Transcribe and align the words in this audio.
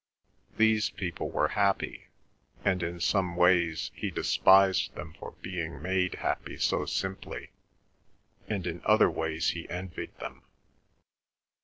These 0.57 0.89
people 0.89 1.29
were 1.29 1.49
happy, 1.49 2.07
and 2.65 2.81
in 2.81 2.99
some 2.99 3.35
ways 3.35 3.91
he 3.93 4.09
despised 4.09 4.95
them 4.95 5.13
for 5.19 5.33
being 5.43 5.79
made 5.79 6.15
happy 6.15 6.57
so 6.57 6.87
simply, 6.87 7.51
and 8.47 8.65
in 8.65 8.81
other 8.83 9.11
ways 9.11 9.49
he 9.51 9.69
envied 9.69 10.17
them. 10.17 10.41